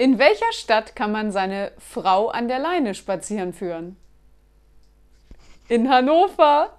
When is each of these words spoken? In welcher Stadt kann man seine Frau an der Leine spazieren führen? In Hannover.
In 0.00 0.18
welcher 0.18 0.52
Stadt 0.52 0.94
kann 0.94 1.10
man 1.10 1.32
seine 1.32 1.72
Frau 1.76 2.28
an 2.28 2.46
der 2.46 2.60
Leine 2.60 2.94
spazieren 2.94 3.52
führen? 3.52 3.96
In 5.68 5.90
Hannover. 5.90 6.77